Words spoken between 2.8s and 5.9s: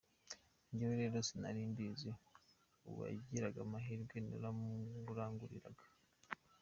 uwagiraga amahirwe naramuranguriraga.